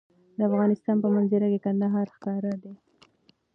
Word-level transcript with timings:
د 0.37 0.39
افغانستان 0.49 0.95
په 1.03 1.07
منظره 1.15 1.47
کې 1.51 1.59
کندهار 1.65 2.07
ښکاره 2.15 2.53
دی. 2.63 2.73